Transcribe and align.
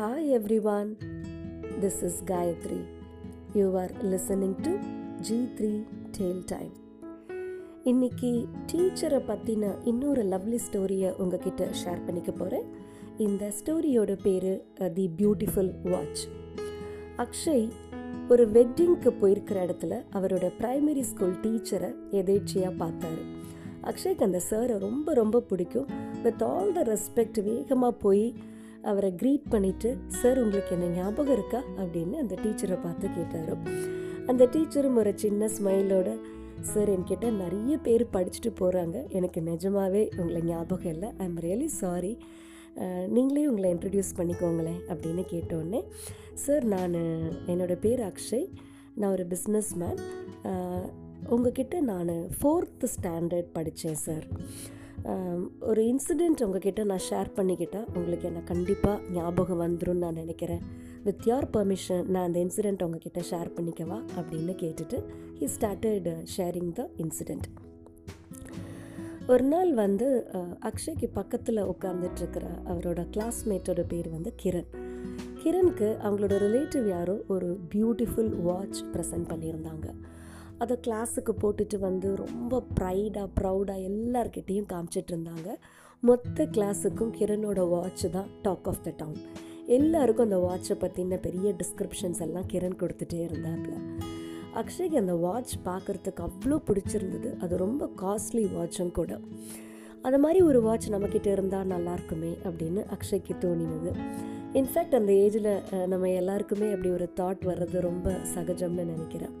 Hi 0.00 0.24
everyone, 0.36 0.88
this 1.80 1.94
is 2.02 2.12
Gayatri. 2.26 2.78
You 3.54 3.68
are 3.76 3.92
listening 4.02 4.52
to 4.62 4.72
G3 5.26 5.70
Tail 6.18 6.36
Time. 6.44 6.74
இன்னைக்கு 7.84 8.46
டீச்சரை 8.72 9.20
பற்றின 9.30 9.70
இன்னொரு 9.84 10.22
லவ்லி 10.24 10.58
ஸ்டோரியை 10.66 11.10
உங்ககிட்ட 11.16 11.68
ஷேர் 11.84 12.04
பண்ணிக்க 12.06 12.32
போகிறேன் 12.32 12.62
இந்த 13.16 13.52
ஸ்டோரியோட 13.58 14.14
பேர் 14.22 14.66
தி 14.94 15.10
பியூட்டிஃபுல் 15.16 15.72
வாட்ச் 15.84 16.22
அக்ஷய் 17.16 17.68
ஒரு 18.28 18.46
வெட்டிங்க்கு 18.48 19.12
போயிருக்கிற 19.22 19.64
இடத்துல 19.66 19.98
அவரோட 20.12 20.50
ப்ரைமரி 20.60 21.00
ஸ்கூல் 21.00 21.36
டீச்சரை 21.40 21.90
எதேச்சியாக 22.10 22.74
பார்த்தாரு. 22.84 23.24
அக்ஷய்க்கு 23.82 24.28
அந்த 24.28 24.40
சாரை 24.50 24.78
ரொம்ப 24.78 25.14
ரொம்ப 25.14 25.40
பிடிக்கும். 25.40 25.86
வித் 26.22 26.42
ஆல் 26.42 26.72
த 26.72 26.86
ரெஸ்பெக்ட் 26.92 27.42
வேகமாக 27.42 27.92
போய் 27.92 28.34
அவரை 28.82 29.10
க்ரீட் 29.22 29.46
பண்ணிவிட்டு 29.50 29.90
சார் 30.08 30.38
உங்களுக்கு 30.38 30.74
என்ன 30.76 30.88
ஞாபகம் 30.96 31.32
இருக்கா? 31.32 31.60
அப்படின்னு 31.76 32.16
அந்த 32.22 32.34
டீச்சரை 32.42 32.82
பார்த்து 32.82 33.08
கேட்டார். 33.16 33.54
அந்த 34.26 34.46
டீச்சரும் 34.46 34.98
ஒரு 35.02 35.12
சின்ன 35.16 35.46
ஸ்மைலோட 35.46 36.08
சார் 36.60 36.90
என்கிட்ட 36.90 37.26
நிறைய 37.32 37.78
பேர் 37.78 38.04
படிச்சுட்டு 38.12 38.50
போகிறாங்க 38.60 39.08
எனக்கு 39.08 39.40
நிஜமாகவே 39.42 40.08
உங்களை 40.16 40.42
ஞாபகம் 40.42 40.92
இல்லை. 40.92 41.08
ஐ 41.18 41.26
எம் 41.26 41.38
ரியலி 41.46 41.68
சாரி 41.82 42.18
நீங்களே 43.08 43.48
உங்களை 43.48 43.74
இன்ட்ரடியூஸ் 43.74 44.16
பண்ணிக்கோங்களேன் 44.16 44.80
அப்படின்னு 44.88 45.22
கேட்டோடனே 45.34 45.80
சார் 46.44 46.64
நான் 46.64 46.96
என்னோடய 47.52 47.78
பேர் 47.86 48.02
அக்ஷய். 48.10 48.48
நான் 48.94 49.10
ஒரு 49.10 49.26
பிஸ்னஸ் 49.26 49.72
மேன் 49.76 50.00
உங்ககிட்ட 51.28 51.80
நான் 51.80 52.12
ஃபோர்த்து 52.38 52.86
ஸ்டாண்டர்ட் 52.96 53.48
படித்தேன் 53.52 54.02
சார் 54.06 54.26
ஒரு 55.60 55.82
இன்சிடெண்ட் 55.90 56.42
உங்ககிட்ட 56.44 56.84
நான் 56.84 57.04
ஷேர் 57.10 57.28
பண்ணிக்கிட்டேன் 57.36 57.86
உங்களுக்கு 57.96 58.26
என்ன 58.26 58.40
கண்டிப்பாக 58.40 58.98
ஞாபகம் 59.12 59.60
வந்துடும் 59.60 60.02
நான் 60.02 60.18
நினைக்கிறேன். 60.22 60.62
வித் 61.04 61.26
யோர் 61.26 61.46
பர்மிஷன் 61.52 62.06
நான் 62.06 62.26
அந்த 62.26 62.38
இன்சிடெண்ட் 62.40 62.84
உங்ககிட்ட 62.86 63.20
ஷேர் 63.30 63.50
பண்ணிக்கவா 63.56 63.98
அப்படின்னு 64.18 64.54
கேட்டுட்டு 64.62 64.98
he 65.38 65.48
started 65.54 66.10
sharing 66.36 66.72
the 66.72 66.90
incident 66.96 67.48
ஒரு 69.26 69.44
நாள் 69.44 69.74
வந்து 69.74 70.06
அக்ஷய்க்கு 70.70 71.08
பக்கத்தில் 71.12 71.62
உட்காந்துட்ருக்கிற 71.62 72.44
அவரோட 72.72 73.00
கிளாஸ்மேட்டோட 73.14 73.82
பேர் 73.88 74.08
வந்து 74.08 74.30
கிரண். 74.42 74.70
கிரணுக்கு 75.42 75.88
அவங்களோட 76.04 76.36
ரிலேட்டிவ் 76.44 76.86
யாரோ 76.88 77.16
ஒரு 77.28 77.48
பியூட்டிஃபுல் 77.74 78.32
வாட்ச் 78.42 78.80
ப்ரெசென்ட் 78.92 79.28
பண்ணியிருந்தாங்க. 79.32 79.88
அதை 80.62 80.76
கிளாஸுக்கு 80.86 81.32
போட்டுட்டு 81.42 81.76
வந்து 81.86 82.08
ரொம்ப 82.22 82.62
ப்ரைடாக 82.78 83.28
ப்ரௌடாக 83.38 83.84
எல்லார்கிட்டேயும் 83.90 84.70
காமிச்சிட்டு 84.72 85.12
இருந்தாங்க. 85.14 85.48
மொத்த 86.08 86.44
கிளாஸுக்கும் 86.56 87.12
கிரணோட 87.18 87.60
வாட்ச் 87.74 88.04
தான் 88.16 88.28
டாக் 88.42 88.68
ஆஃப் 88.72 88.82
த 88.86 88.90
டவுன் 89.00 89.20
எல்லாருக்கும் 89.76 90.26
அந்த 90.28 90.38
வாட்சை 90.46 90.74
பற்றின 90.82 91.18
பெரிய 91.26 91.48
டிஸ்கிரிப்ஷன்ஸ் 91.60 92.20
எல்லாம் 92.26 92.46
கிரண் 92.52 92.76
கொடுத்துட்டே 92.82 93.20
இருந்தாப்புல. 93.28 93.74
அக்ஷய்க்கு 94.60 95.00
அந்த 95.02 95.14
வாட்ச் 95.24 95.54
பார்க்குறதுக்கு 95.68 96.22
அவ்வளோ 96.26 96.58
பிடிச்சிருந்தது. 96.68 97.30
அது 97.44 97.56
ரொம்ப 97.64 97.90
காஸ்ட்லி 98.02 98.44
வாட்சும் 98.56 98.92
கூட. 98.98 99.12
அந்த 100.06 100.18
மாதிரி 100.24 100.40
ஒரு 100.50 100.58
வாட்ச் 100.66 100.90
நம்மக்கிட்ட 100.94 101.28
இருந்தால் 101.36 101.70
நல்லாயிருக்குமே 101.74 102.32
அப்படின்னு 102.48 102.82
அக்ஷய்க்கு 102.96 103.34
தோணினது. 103.44 103.92
இன்ஃபேக்ட் 104.58 104.98
அந்த 104.98 105.12
ஏஜில் 105.24 105.50
நம்ம 105.92 106.10
எல்லாருக்குமே 106.20 106.68
அப்படி 106.74 106.90
ஒரு 106.98 107.08
தாட் 107.20 107.42
வர்றது 107.50 107.80
ரொம்ப 107.88 108.08
சகஜம்னு 108.34 108.86
நினைக்கிறேன். 108.92 109.34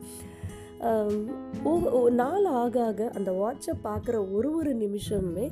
நாள் 2.10 2.44
ஆக 2.44 2.84
ஆக 2.84 3.10
அந்த 3.14 3.32
வாட்சை 3.32 3.72
பார்க்குற 3.84 4.32
ஒரு 4.32 4.56
ஒரு 4.56 4.74
நிமிஷமுமே 4.74 5.50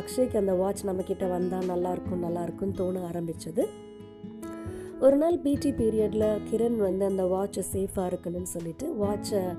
அக்ஷய்க்கு 0.00 0.36
அந்த 0.36 0.52
வாட்ச் 0.52 0.86
நம்மக்கிட்ட 0.86 1.30
வந்தால் 1.30 1.68
நல்லாயிருக்கும் 1.68 2.24
நல்லாயிருக்கும்னு 2.24 2.72
தோண 2.72 3.06
ஆரம்பித்தது 3.06 3.68
ஒரு 5.00 5.16
நாள் 5.16 5.38
பிடி 5.38 5.70
பீரியடில் 5.72 6.40
கிரண் 6.50 6.76
வந்து 6.76 7.04
அந்த 7.04 7.24
வாட்சை 7.24 7.62
சேஃபாக 7.72 8.10
இருக்கணும்னு 8.10 8.42
சொல்லிட்டு 8.42 8.94
வாட்சை 9.00 9.56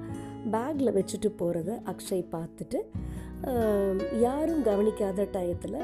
பேக்கில் 0.52 0.96
வச்சுட்டு 0.98 1.30
போகிறத 1.40 1.82
அக்ஷய் 1.86 2.26
பார்த்துட்டு 2.32 2.80
யாரும் 4.20 4.64
கவனிக்காத 4.64 5.28
டயத்தில் 5.32 5.80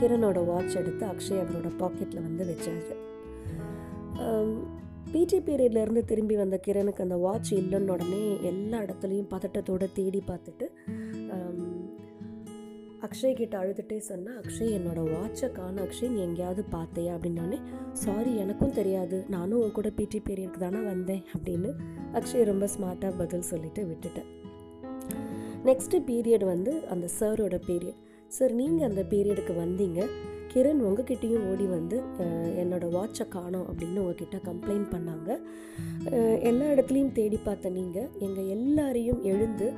கிரணோட 0.00 0.46
வாட்ச் 0.46 0.76
எடுத்து 0.76 1.06
அக்ஷய் 1.06 1.42
அவரோட 1.42 1.70
பாக்கெட்டில் 1.78 2.22
வந்து 2.22 2.44
வச்சாரு. 2.44 2.96
பிடி 5.12 5.38
பீரியட்லேருந்து 5.38 6.02
திரும்பி 6.04 6.36
வந்த 6.36 6.60
கிரணுக்கு 6.66 7.00
அந்த 7.00 7.16
வாட்ச் 7.16 7.50
இல்லைன்னு 7.54 7.90
உடனே 7.90 8.22
எல்லா 8.42 8.78
இடத்துலையும் 8.78 9.30
பதட்டத்தோடு 9.32 9.86
தேடி 9.92 10.22
பார்த்துட்டு 10.26 10.66
அக்ஷய் 13.06 13.36
கிட்ட 13.38 13.54
அழுதுகிட்டே 13.58 13.96
சொன்னால் 14.08 14.36
அக்ஷய் 14.40 14.72
என்னோடய 14.76 15.12
வாட்சை 15.14 15.52
காண 15.52 15.74
அக்ஷய் 15.82 16.08
நீ 16.08 16.20
எங்கேயாவது 16.20 16.62
பார்த்தையா? 16.72 17.12
அப்படின்னோடனே 17.16 17.58
சாரி 17.92 18.36
எனக்கும் 18.36 18.72
தெரியாது. 18.72 19.24
நானும் 19.28 19.60
உன் 19.60 19.72
கூட 19.72 19.90
பிடி 19.90 20.18
பீரியடுக்கு 20.28 20.58
தானே 20.58 20.80
வந்தேன் 20.80 21.22
அப்படின்னு 21.34 21.70
அக்ஷய் 22.12 22.48
ரொம்ப 22.50 22.68
ஸ்மார்ட்டாக 22.74 23.12
பதில் 23.18 23.48
சொல்லிவிட்டு 23.50 23.84
விட்டுட்டேன். 23.90 24.28
நெக்ஸ்ட்டு 25.64 26.02
பீரியட் 26.10 26.44
வந்து 26.44 26.74
அந்த 26.86 27.08
சாரோட 27.20 27.58
பீரியட் 27.66 28.00
சார் 28.28 28.52
நீங்கள் 28.52 28.88
அந்த 28.88 29.04
பீரியடுக்கு 29.10 29.56
வந்தீங்க. 29.64 30.00
கிரண் 30.52 30.80
உங்ககிட்டேயும் 30.88 31.44
ஓடி 31.50 31.66
வந்து 31.76 31.96
என்னோடய 32.62 32.94
வாட்சை 32.96 33.24
காணோம் 33.36 33.66
அப்படின்னு 33.70 34.02
உங்ககிட்ட 34.02 34.38
கம்ப்ளைண்ட் 34.48 34.88
பண்ணாங்க. 34.94 35.30
எல்லா 36.50 36.66
இடத்துலையும் 36.74 37.14
தேடி 37.18 37.38
பார்த்த 37.46 37.76
நீங்கள் 37.78 38.10
எங்கள் 38.26 38.50
எல்லாரையும் 38.56 39.20
எழுந்து 39.32 39.68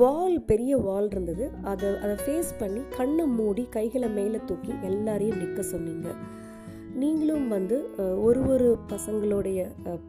வால் 0.00 0.36
பெரிய 0.50 0.72
வால் 0.86 1.08
இருந்தது. 1.12 1.44
அதை 1.72 1.88
அதை 2.04 2.14
ஃபேஸ் 2.22 2.52
பண்ணி 2.60 2.80
கண்ணை 2.96 3.24
மூடி 3.38 3.64
கைகளை 3.76 4.08
மேலே 4.18 4.38
தூக்கி 4.48 4.72
எல்லாரையும் 4.90 5.40
நிற்க 5.42 5.62
சொன்னீங்க. 5.74 6.08
நீங்களும் 7.02 7.46
வந்து 7.54 7.76
ஒரு 8.26 8.40
ஒரு 8.52 8.68
பசங்களுடைய 8.92 9.60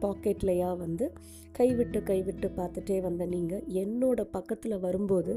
பாக்கெட்லையா 0.02 0.70
வந்து 0.84 1.06
கைவிட்டு 1.58 2.00
கைவிட்டு 2.10 2.48
பார்த்துட்டே 2.58 2.96
வந்த 3.06 3.22
நீங்கள் 3.34 3.64
என்னோட 3.82 4.20
பக்கத்தில் 4.36 4.82
வரும்போது 4.84 5.34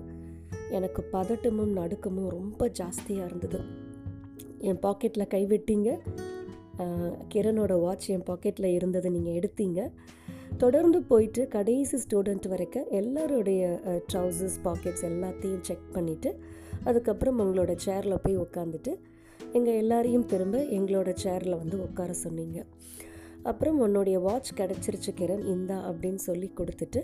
எனக்கு 0.78 1.02
பதட்டமும் 1.14 1.76
நடுக்கமும் 1.80 2.30
ரொம்ப 2.30 2.72
ஜாஸ்தியாக 2.80 3.28
இருந்தது. 3.30 3.60
என் 4.70 4.82
பாக்கெட்டில் 4.86 5.32
கைவிட்டீங்க 5.34 5.90
கிரணோட 7.34 7.74
வாட்ச் 7.80 8.08
என் 8.10 8.26
பாக்கெட்டில் 8.30 8.76
இருந்ததை 8.78 9.10
நீங்கள் 9.12 9.38
எடுத்தீங்க. 9.40 9.80
தொடர்ந்து 10.58 11.00
போயிட்டு 11.02 11.42
கடைசி 11.48 11.98
ஸ்டூடெண்ட் 12.04 12.48
வரைக்கும் 12.48 12.88
எல்லாருடைய 13.00 13.64
ட்ரௌசர்ஸ் 14.14 14.58
பாக்கெட்ஸ் 14.64 15.06
எல்லாத்தையும் 15.10 15.62
செக் 15.62 15.90
பண்ணிவிட்டு 15.94 16.32
அதுக்கப்புறம் 16.84 17.40
உங்களோட 17.40 17.74
சேரில் 17.86 18.24
போய் 18.24 18.38
உட்காந்துட்டு 18.38 18.94
எங்கள் 19.54 19.74
எல்லாரையும் 19.74 20.26
திரும்ப 20.26 20.58
எங்களோட 20.78 21.10
சேரில் 21.24 21.58
வந்து 21.58 21.78
உட்கார 21.82 22.14
சொன்னீங்க. 22.14 22.60
அப்புறம் 23.44 23.78
உன்னுடைய 23.80 24.18
வாட்ச் 24.20 24.52
கிடச்சிருச்சு 24.54 25.12
கிரண் 25.20 25.46
இந்தா 25.48 25.78
அப்படின்னு 25.90 26.22
சொல்லி 26.28 26.52
கொடுத்துட்டு 26.58 27.02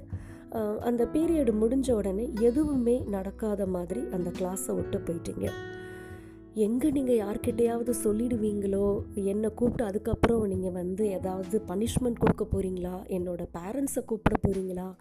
அந்த 0.82 1.06
பீரியடு 1.06 1.52
முடிஞ்ச 1.52 1.92
உடனே 1.92 2.34
எதுவுமே 2.42 3.04
நடக்காத 3.08 3.66
மாதிரி 3.66 4.00
அந்த 4.12 4.30
கிளாஸை 4.30 4.76
விட்டு 4.76 4.98
போயிட்டீங்க. 4.98 5.50
எங்கே 6.56 6.92
நீங்கள் 6.92 7.16
யார்கிட்டையாவது 7.16 7.94
சொல்லிடுவீங்களோ 8.04 9.02
என்னை 9.14 9.50
கூப்பிட்டு 9.56 9.86
அதுக்கப்புறம் 9.86 10.48
நீங்கள் 10.48 10.72
வந்து 10.72 11.12
ஏதாவது 11.12 11.62
பனிஷ்மெண்ட் 11.68 12.18
கொடுக்க 12.18 12.44
போகிறீங்களா 12.44 12.94
என்னோடய 13.08 13.48
பேரண்ட்ஸை 13.54 14.04
கூப்பிட 14.06 14.36
போகிறீங்களா 14.48 14.96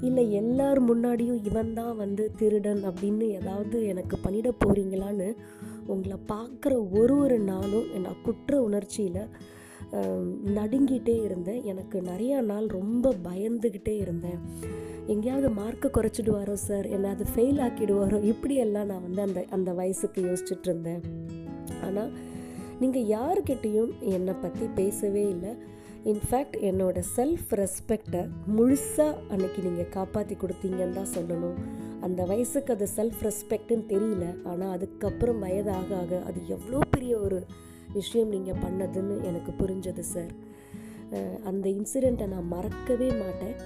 இல்லை 0.00 0.32
எல்லார் 0.32 0.80
முன்னாடியும் 0.80 1.44
இவன் 1.44 1.72
தான் 1.72 1.96
வந்து 1.96 2.32
திருடன் 2.36 2.84
அப்படின்னு 2.84 3.20
ஏதாவது 3.20 3.86
எனக்கு 3.86 4.18
பண்ணிட 4.24 4.52
போகிறீங்களான்னு 4.64 5.32
உங்களை 5.86 6.16
பார்க்குற 6.28 6.90
ஒரு 6.90 7.18
ஒரு 7.18 7.38
நாளும் 7.38 8.00
நான் 8.00 8.22
குற்ற 8.22 8.62
உணர்ச்சியில் 8.62 9.30
நடுங்கிட்டே 10.58 11.14
இருந்தேன். 11.24 11.62
எனக்கு 11.64 12.00
நிறையா 12.00 12.40
நாள் 12.40 12.66
ரொம்ப 12.66 13.14
பயந்துக்கிட்டே 13.24 13.94
இருந்தேன். 13.98 14.40
எங்கேயாவது 15.06 15.48
மார்க்கை 15.48 15.88
குறைச்சிடுவாரோ 15.96 16.52
சார் 16.52 16.86
என்னை 16.96 17.10
அது 17.10 17.24
ஃபெயில் 17.34 17.60
ஆக்கிடுவாரோ? 17.66 18.18
இப்படியெல்லாம் 18.22 18.86
நான் 18.86 19.06
வந்து 19.06 19.22
அந்த 19.22 19.40
அந்த 19.56 19.72
வயசுக்கு 19.72 20.22
யோசிச்சுட்டு 20.28 20.68
இருந்தேன். 20.68 21.02
ஆனால் 21.86 22.12
நீங்கள் 22.82 23.08
யாருக்கிட்டேயும் 23.16 23.92
என்னை 24.16 24.34
பற்றி 24.42 24.66
பேசவே 24.80 25.24
இல்லை. 25.28 25.52
இன்ஃபேக்ட் 26.10 26.56
என்னோடய 26.68 27.08
செல்ஃப் 27.16 27.50
ரெஸ்பெக்டை 27.60 28.22
முழுசாக 28.56 29.18
அன்னைக்கு 29.32 29.62
நீங்கள் 29.66 29.90
காப்பாற்றி 29.96 30.36
கொடுத்தீங்கன்னு 30.42 30.98
தான் 31.00 31.12
சொல்லணும். 31.16 31.58
அந்த 32.00 32.20
வயசுக்கு 32.24 32.72
அது 32.72 32.86
செல்ஃப் 32.96 33.24
ரெஸ்பெக்ட்னு 33.28 33.84
தெரியல. 33.94 34.26
ஆனால் 34.44 34.72
அதுக்கப்புறம் 34.76 35.42
வயதாக 35.46 35.90
ஆக 36.02 36.22
அது 36.28 36.40
எவ்வளோ 36.56 36.80
பெரிய 36.90 37.16
ஒரு 37.18 37.40
விஷயம் 37.98 38.32
நீங்கள் 38.34 38.60
பண்ணதுன்னு 38.64 39.16
எனக்கு 39.30 39.52
புரிஞ்சது 39.60 40.04
சார் 40.14 40.32
அந்த 41.50 41.66
இன்சிடெண்ட்டை 41.76 42.26
நான் 42.32 42.50
மறக்கவே 42.54 43.08
மாட்டேன். 43.22 43.56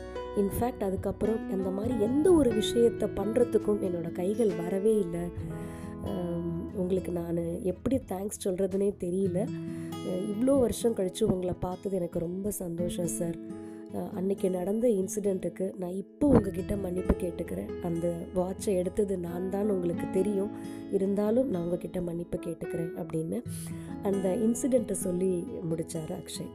இன்ஃபேக்ட் 0.41 0.85
அதுக்கப்புறம் 0.87 1.41
அந்த 1.55 1.69
மாதிரி 1.77 1.95
எந்த 2.07 2.27
ஒரு 2.41 2.51
விஷயத்தை 2.61 3.07
பண்ணுறதுக்கும் 3.19 3.83
என்னோடய 3.89 4.19
கைகள் 4.21 4.53
வரவே 4.63 4.95
இல்லை. 5.05 5.25
உங்களுக்கு 6.83 7.11
நான் 7.19 7.43
எப்படி 7.73 7.97
தேங்க்ஸ் 8.13 8.45
சொல்கிறதுனே 8.45 8.89
தெரியல. 9.05 9.41
இவ்வளோ 10.33 10.55
வருஷம் 10.65 10.97
கழித்து 10.97 11.23
உங்களை 11.35 11.55
பார்த்தது 11.67 11.95
எனக்கு 12.01 12.19
ரொம்ப 12.27 12.49
சந்தோஷம் 12.63 13.13
சார் 13.19 13.37
அன்றைக்கி 14.19 14.51
நடந்த 14.51 14.87
இன்சிடெண்ட்டுக்கு 14.89 15.67
நான் 15.81 15.97
இப்போ 16.03 16.27
உங்ககிட்ட 16.27 16.77
மன்னிப்பு 16.77 17.15
கேட்டுக்கிறேன். 17.15 17.71
அந்த 17.83 18.07
வாட்சை 18.35 18.73
எடுத்தது 18.81 19.19
நான் 19.19 19.51
தான் 19.51 19.71
உங்களுக்கு 19.71 20.07
தெரியும். 20.11 20.51
இருந்தாலும் 20.97 21.51
நான் 21.51 21.63
உங்ககிட்ட 21.63 22.01
மன்னிப்பு 22.01 22.39
கேட்டுக்கிறேன் 22.47 22.93
அப்படின்னு 23.03 23.39
அந்த 24.03 24.29
இன்சிடெண்ட்டை 24.47 24.97
சொல்லி 25.07 25.31
முடித்தார் 25.71 26.13
அக்ஷய். 26.21 26.51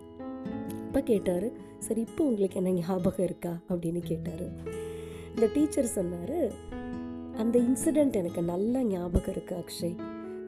அப்போ 0.88 1.01
கேட்டார் 1.01 1.47
சரி 1.77 2.01
இப்போ 2.01 2.24
உங்களுக்கு 2.24 2.57
என்ன 2.57 2.69
ஞாபகம் 2.69 3.25
இருக்கா? 3.25 3.53
அப்படின்னு 3.69 4.03
கேட்டார். 4.12 4.45
இந்த 5.36 5.47
டீச்சர் 5.53 5.95
சொன்னார் 5.97 6.38
அந்த 7.38 7.56
இன்சிடெண்ட் 7.59 8.19
எனக்கு 8.21 8.41
நல்லா 8.41 8.80
ஞாபகம் 8.83 9.36
இருக்குது 9.36 9.59
அக்ஷய். 9.63 9.97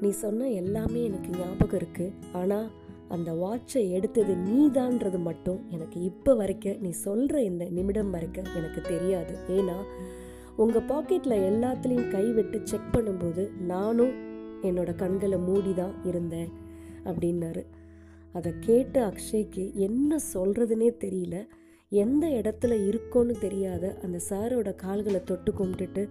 நீ 0.02 0.10
சொன்ன 0.24 0.48
எல்லாமே 0.62 1.04
எனக்கு 1.04 1.32
ஞாபகம் 1.40 1.80
இருக்குது 1.80 2.14
ஆனால் 2.34 2.68
அந்த 3.12 3.32
வாட்சை 3.44 3.82
எடுத்தது 3.92 4.34
நீதான்றது 4.50 5.20
மட்டும் 5.20 5.60
எனக்கு 5.70 6.02
இப்போ 6.02 6.34
வரைக்கும் 6.34 6.82
நீ 6.82 6.90
சொல்கிற 6.90 7.44
இந்த 7.44 7.66
நிமிடம் 7.70 8.12
வரைக்கும் 8.12 8.50
எனக்கு 8.56 8.82
தெரியாது. 8.82 9.34
ஏன்னா 9.48 9.78
உங்கள் 10.56 10.88
பாக்கெட்டில் 10.88 11.44
எல்லாத்துலேயும் 11.50 12.10
கை 12.10 12.26
விட்டு 12.32 12.60
செக் 12.64 12.92
பண்ணும்போது 12.94 13.44
நானும் 13.66 14.14
என்னோட 14.62 14.96
கண்களை 14.96 15.38
மூடி 15.38 15.74
தான் 15.74 15.96
இருந்தேன் 16.06 16.50
அப்படின்னாரு. 17.06 17.64
அதை 18.34 18.52
கேட்ட 18.60 18.96
அக்ஷய்க்கு 19.08 19.64
என்ன 19.74 20.20
சொல்கிறதுனே 20.34 20.90
தெரியல. 21.06 21.38
எந்த 21.90 22.26
இடத்துல 22.28 22.74
இருக்கோன்னு 22.90 23.34
தெரியாத 23.40 23.86
அந்த 24.04 24.18
சாரோட 24.30 24.70
கால்களை 24.76 25.22
தொட்டு 25.24 25.52
கும்பிட்டுட்டு 25.52 26.04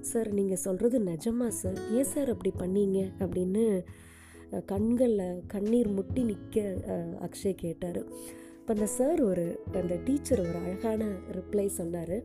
சார் 0.00 0.28
நீங்கள் 0.32 0.62
சொல்கிறது 0.66 0.98
நிஜமா 1.00 1.48
சார்? 1.60 1.78
ஏன் 1.90 2.10
சார் 2.12 2.30
அப்படி 2.34 2.52
பண்ணீங்க? 2.58 2.98
அப்படின்னு 3.18 3.64
கண்களில் 4.66 5.42
கண்ணீர் 5.46 5.88
முட்டி 5.88 6.22
நிற்க 6.22 6.56
அக்ஷய் 7.26 7.60
கேட்டார். 7.64 8.00
இப்போ 8.60 8.72
அந்த 8.74 8.86
சார் 8.86 9.20
ஒரு 9.22 9.44
அந்த 9.80 9.94
டீச்சர் 10.06 10.40
ஒரு 10.40 10.56
அழகான 10.62 11.04
ரிப்ளை 11.36 11.66
சொன்னார். 11.66 12.16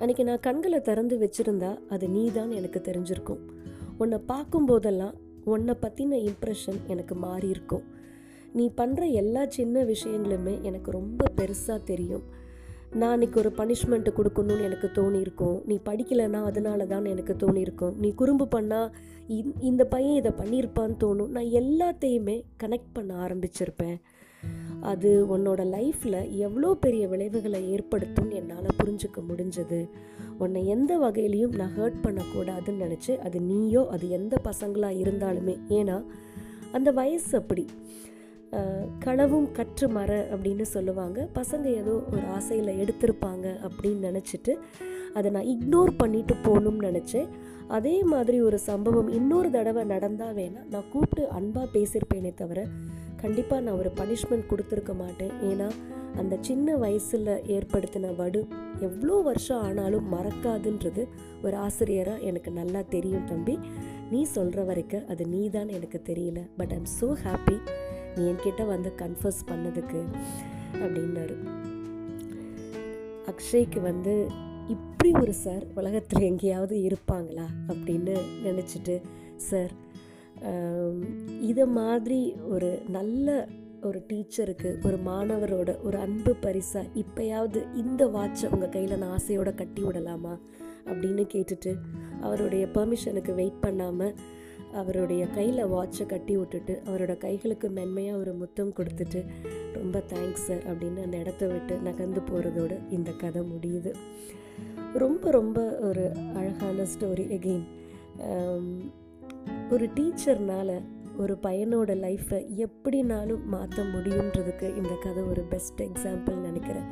அன்றைக்கி 0.00 0.24
நான் 0.24 0.44
கண்களை 0.48 0.80
திறந்து 0.80 1.16
வச்சுருந்தா 1.22 1.70
அது 1.94 2.08
நீ 2.08 2.24
தான் 2.30 2.50
எனக்கு 2.50 2.80
தெரிஞ்சிருக்கும். 2.88 3.44
உன்னை 3.98 4.18
பார்க்கும்போதெல்லாம் 4.32 5.14
உன்னை 5.44 5.74
பற்றின 5.84 6.18
இம்ப்ரெஷன் 6.30 6.80
எனக்கு 6.86 7.14
மாறி 7.14 7.48
இருக்கும் 7.48 7.86
நீ 8.58 8.64
பண்ணுற 8.80 9.02
எல்லா 9.22 9.42
சின்ன 9.56 9.84
விஷயங்களுமே 9.84 10.54
எனக்கு 10.62 10.90
ரொம்ப 10.90 11.24
பெருசாக 11.38 11.80
தெரியும். 11.84 12.24
நான் 12.92 13.12
அன்றைக்கி 13.14 13.36
ஒரு 13.36 13.50
பனிஷ்மெண்ட்டு 13.56 14.10
கொடுக்கணும்னு 14.18 14.62
எனக்கு 14.62 14.88
தோணியிருக்கும். 14.94 15.56
நீ 15.66 15.78
படிக்கலைன்னா 15.88 16.44
அதனால 16.44 16.86
தான் 16.86 17.04
எனக்கு 17.04 17.34
தோணியிருக்கும். 17.42 17.96
நீ 17.96 18.14
குறும்பு 18.14 18.46
பண்ணால் 18.56 18.92
இந்த 19.60 19.84
பையன் 19.84 20.16
இதை 20.16 20.32
பண்ணியிருப்பான்னு 20.38 20.96
தோணும். 21.04 21.26
நான் 21.26 21.50
எல்லாத்தையுமே 21.60 22.42
கனெக்ட் 22.62 22.92
பண்ண 22.92 23.14
ஆரம்பிச்சிருப்பேன். 23.26 23.98
அது 24.80 25.10
உன்னோட 25.36 25.60
லைஃப்பில் 25.76 26.18
எவ்வளோ 26.36 26.74
பெரிய 26.74 27.08
விளைவுகளை 27.08 27.60
ஏற்படுத்தும்னு 27.74 28.38
என்னால் 28.40 28.76
புரிஞ்சுக்க 28.82 29.20
முடிஞ்சது. 29.30 29.88
உன்னை 30.38 30.66
எந்த 30.66 30.98
வகையிலையும் 30.98 31.56
நான் 31.60 31.76
ஹர்ட் 31.78 32.02
பண்ணக்கூடாதுன்னு 32.06 32.84
நினச்சி 32.84 33.18
அது 33.18 33.40
நீயோ 33.40 33.86
அது 33.86 34.10
எந்த 34.10 34.36
பசங்களாக 34.44 35.00
இருந்தாலுமே 35.04 35.56
ஏன்னா 35.68 36.04
அந்த 36.72 36.90
வயசு 36.92 37.38
அப்படி. 37.38 37.66
களவும் 39.04 39.48
கற்று 39.56 39.86
மர 39.96 40.10
அப்படின்னு 40.34 40.64
சொல்லுவாங்க. 40.74 41.18
பசங்க 41.38 41.66
ஏதோ 41.80 41.94
ஒரு 42.12 42.24
ஆசையில் 42.36 42.78
எடுத்திருப்பாங்க 42.82 43.46
அப்படின்னு 43.68 44.00
நினச்சிட்டு 44.08 44.52
அதை 45.18 45.28
நான் 45.34 45.50
இக்னோர் 45.54 45.92
பண்ணிட்டு 46.00 46.34
போகணும்னு 46.46 46.86
நினச்சேன். 46.88 47.28
அதே 47.76 47.96
மாதிரி 48.12 48.38
ஒரு 48.48 48.58
சம்பவம் 48.68 49.10
இன்னொரு 49.18 49.48
தடவை 49.56 49.82
நடந்தால் 49.92 50.36
வேணால் 50.38 50.68
நான் 50.72 50.88
கூப்பிட்டு 50.92 51.24
அன்பாக 51.38 51.66
பேசியிருப்பேனே 51.76 52.32
தவிர 52.40 52.60
கண்டிப்பாக 53.22 53.64
நான் 53.66 53.78
ஒரு 53.82 53.90
பனிஷ்மெண்ட் 54.00 54.50
கொடுத்துருக்க 54.50 54.92
மாட்டேன். 55.02 55.32
ஏன்னா 55.50 55.68
அந்த 56.20 56.34
சின்ன 56.48 56.76
வயசில் 56.82 57.32
ஏற்படுத்தின 57.56 58.12
வடு 58.20 58.40
எவ்வளோ 58.86 59.16
வருஷம் 59.28 59.62
ஆனாலும் 59.66 60.06
மறக்காதுன்றது 60.14 61.02
ஒரு 61.46 61.56
ஆசிரியராக 61.66 62.24
எனக்கு 62.30 62.52
நல்லா 62.60 62.82
தெரியும் 62.94 63.28
தம்பி. 63.32 63.56
நீ 64.12 64.20
சொல்கிற 64.36 64.62
வரைக்கும் 64.70 65.06
அது 65.14 65.24
நீ 65.34 65.42
தான் 65.58 65.72
எனக்கு 65.78 66.00
தெரியல. 66.10 66.42
பட் 66.60 66.74
ஐம் 66.78 66.88
ஸோ 67.00 67.10
ஹாப்பி 67.26 67.58
நீ 68.18 68.24
என்கிட்ட 68.30 68.66
வந்து 68.66 68.92
கன்ஃபர்ஸ் 68.98 69.42
பண்ணதுக்கு 69.46 70.00
அப்படின்னாரு. 70.74 71.36
அக்ஷய்க்கு 73.30 73.80
வந்து 73.80 74.14
இப்படி 74.68 75.10
ஒரு 75.20 75.34
சார் 75.34 75.64
உலகத்தில் 75.74 76.22
எங்கேயாவது 76.22 76.76
இருப்பாங்களா? 76.88 77.46
அப்படின்னு 77.68 78.16
நினச்சிட்டு 78.44 78.96
சார் 79.36 79.72
இதை 81.40 81.66
மாதிரி 81.66 82.20
ஒரு 82.48 82.82
நல்ல 82.88 83.48
ஒரு 83.82 83.98
டீச்சருக்கு 84.08 84.70
ஒரு 84.86 84.96
மாணவரோட 85.06 85.70
ஒரு 85.82 85.98
அன்பு 85.98 86.32
பரிசாக 86.34 86.90
இப்போயாவது 86.94 87.60
இந்த 87.74 88.06
வாட்சை 88.06 88.46
உங்கள் 88.54 88.68
கையில் 88.68 88.98
நான் 88.98 89.10
ஆசையோடு 89.10 89.54
கட்டி 89.54 89.82
விடலாமா? 89.82 90.34
அப்படின்னு 90.84 91.24
கேட்டுட்டு 91.34 91.72
அவருடைய 92.20 92.64
பெர்மிஷனுக்கு 92.74 93.32
வெயிட் 93.34 93.60
பண்ணாமல் 93.60 94.14
அவருடைய 94.80 95.22
கையில் 95.36 95.70
வாட்சை 95.72 96.04
கட்டி 96.06 96.34
விட்டுட்டு 96.36 96.74
அவரோட 96.88 97.12
கைகளுக்கு 97.18 97.68
மென்மையாக 97.68 98.20
ஒரு 98.20 98.32
முத்தம் 98.32 98.72
கொடுத்துட்டு 98.78 99.20
ரொம்ப 99.72 100.02
தேங்க்ஸ் 100.12 100.46
சார் 100.46 100.64
அப்படின்னு 100.70 101.00
அந்த 101.06 101.16
இடத்த 101.16 101.46
விட்டு 101.46 101.76
நகர்ந்து 101.88 102.22
போகிறதோடு 102.30 102.78
இந்த 102.90 103.10
கதை 103.22 103.42
முடியுது. 103.52 103.92
ரொம்ப 104.98 105.30
ரொம்ப 105.30 105.60
ஒரு 105.88 106.04
அழகான 106.38 106.86
ஸ்டோரி 106.92 107.26
எகெயின் 107.38 107.66
um, 108.28 108.68
ஒரு 109.70 109.86
டீச்சர்னால் 109.96 110.76
ஒரு 111.16 111.34
பையனோட 111.42 111.90
லைஃப்பை 112.06 112.40
எப்படினாலும் 112.66 113.44
மாற்ற 113.44 113.82
முடியுன்றதுக்கு 113.94 114.66
இந்த 114.76 114.92
கதை 115.04 115.22
ஒரு 115.22 115.42
பெஸ்ட் 115.42 115.80
எக்ஸாம்பிள் 115.80 116.36
நினைக்கிறேன். 116.48 116.88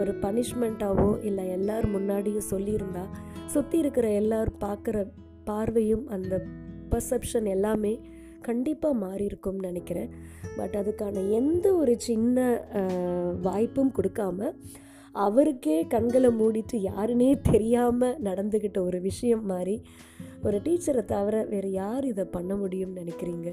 ஒரு 0.00 0.12
பனிஷ்மெண்ட்டாவோ 0.22 1.22
இல்லை 1.22 1.44
எல்லார் 1.48 1.86
முன்னாடியும் 1.94 2.50
சொல்லியிருந்தா 2.50 3.04
சுற்றி 3.46 3.78
இருக்கிற 3.78 4.08
எல்லாரும் 4.10 4.60
பார்க்குற 4.60 4.98
பார்வையும் 5.44 6.04
அந்த 6.08 6.34
பர்செப்ஷன் 6.92 7.48
எல்லாமே 7.56 8.00
கண்டிப்பாக 8.40 8.94
மாறி 8.94 9.24
இருக்கும்னு 9.24 9.66
நினைக்கிறேன். 9.66 10.10
பட் 10.56 10.74
அதுக்கான 10.74 11.30
எந்த 11.30 11.66
ஒரு 11.74 11.94
சின்ன 12.00 12.38
வாய்ப்பும் 13.42 13.92
கொடுக்காம 13.96 14.52
அவருக்கே 15.12 15.86
கண்களை 15.86 16.30
மூடிட்டு 16.30 16.72
யாருன்னே 16.72 17.30
தெரியாமல் 17.50 18.22
நடந்துக்கிட்ட 18.22 18.78
ஒரு 18.78 19.00
விஷயம் 19.00 19.44
மாதிரி 19.46 19.82
ஒரு 20.42 20.60
டீச்சரை 20.64 21.04
தவிர 21.04 21.44
வேறு 21.44 21.70
யார் 21.70 22.04
இதை 22.04 22.24
பண்ண 22.24 22.54
முடியும்னு 22.54 23.00
நினைக்கிறீங்க? 23.00 23.50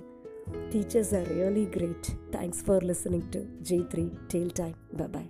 Teachers 0.69 1.13
are 1.17 1.27
really 1.33 1.69
great 1.69 2.07
thanks 2.31 2.63
for 2.65 2.83
listening 2.83 3.27
to 3.29 3.41
J 3.61 3.77
three 3.93 4.05
tale 4.27 4.53
time 4.53 4.77
bye 5.11 5.29